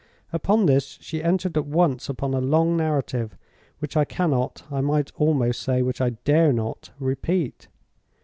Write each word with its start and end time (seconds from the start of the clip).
"Upon 0.33 0.65
this, 0.65 0.97
she 0.99 1.21
entered 1.21 1.55
at 1.57 1.67
once 1.67 2.09
upon 2.09 2.33
a 2.33 2.41
long 2.41 2.75
narrative, 2.75 3.37
which 3.77 3.95
I 3.95 4.03
cannot—I 4.03 4.81
might 4.81 5.11
almost 5.15 5.61
say, 5.61 5.83
which 5.83 6.01
I 6.01 6.17
dare 6.25 6.51
not—repeat. 6.51 7.67